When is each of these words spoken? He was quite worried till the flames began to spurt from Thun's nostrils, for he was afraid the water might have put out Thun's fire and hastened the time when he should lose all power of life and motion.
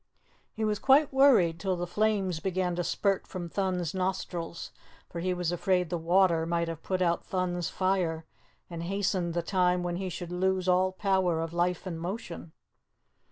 He 0.55 0.65
was 0.65 0.79
quite 0.79 1.13
worried 1.13 1.59
till 1.59 1.75
the 1.75 1.85
flames 1.85 2.39
began 2.39 2.75
to 2.75 2.83
spurt 2.83 3.27
from 3.27 3.47
Thun's 3.49 3.93
nostrils, 3.93 4.71
for 5.11 5.19
he 5.19 5.31
was 5.31 5.51
afraid 5.51 5.91
the 5.91 5.97
water 5.99 6.47
might 6.47 6.67
have 6.67 6.81
put 6.81 7.03
out 7.03 7.23
Thun's 7.23 7.69
fire 7.69 8.25
and 8.67 8.81
hastened 8.81 9.35
the 9.35 9.43
time 9.43 9.83
when 9.83 9.97
he 9.97 10.09
should 10.09 10.31
lose 10.31 10.67
all 10.67 10.91
power 10.91 11.39
of 11.39 11.53
life 11.53 11.85
and 11.85 11.99
motion. 12.01 12.51